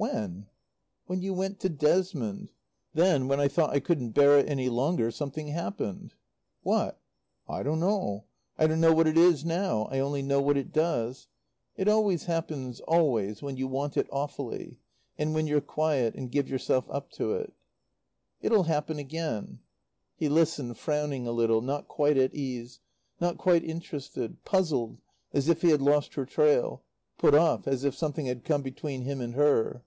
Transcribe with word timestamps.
"When?" 0.00 0.46
"When 1.06 1.22
you 1.22 1.34
went 1.34 1.58
to 1.58 1.68
Desmond. 1.68 2.52
Then, 2.94 3.26
when 3.26 3.40
I 3.40 3.48
thought 3.48 3.70
I 3.70 3.80
couldn't 3.80 4.10
bear 4.12 4.38
it 4.38 4.48
any 4.48 4.68
longer, 4.68 5.10
something 5.10 5.48
happened." 5.48 6.14
"What?" 6.62 7.00
"I 7.48 7.64
don't 7.64 7.80
know. 7.80 8.26
I 8.56 8.68
don't 8.68 8.80
know 8.80 8.92
what 8.94 9.08
it 9.08 9.18
is 9.18 9.44
now; 9.44 9.88
I 9.90 9.98
only 9.98 10.22
know 10.22 10.40
what 10.40 10.56
it 10.56 10.72
does. 10.72 11.26
It 11.74 11.88
always 11.88 12.26
happens 12.26 12.78
always 12.82 13.42
when 13.42 13.56
you 13.56 13.66
want 13.66 13.96
it 13.96 14.06
awfully. 14.12 14.78
And 15.18 15.34
when 15.34 15.48
you're 15.48 15.60
quiet 15.60 16.14
and 16.14 16.30
give 16.30 16.48
yourself 16.48 16.88
up 16.88 17.10
to 17.14 17.32
it." 17.32 17.52
"It'll 18.40 18.62
happen 18.70 19.00
again." 19.00 19.58
He 20.14 20.28
listened, 20.28 20.78
frowning 20.78 21.26
a 21.26 21.32
little, 21.32 21.60
not 21.60 21.88
quite 21.88 22.16
at 22.16 22.32
ease, 22.36 22.78
not 23.20 23.36
quite 23.36 23.64
interested; 23.64 24.44
puzzled, 24.44 25.00
as 25.32 25.48
if 25.48 25.62
he 25.62 25.70
had 25.70 25.82
lost 25.82 26.14
her 26.14 26.24
trail; 26.24 26.84
put 27.16 27.34
off, 27.34 27.66
as 27.66 27.82
if 27.82 27.96
something 27.96 28.26
had 28.26 28.44
come 28.44 28.62
between 28.62 29.02
him 29.02 29.20
and 29.20 29.34
her. 29.34 29.82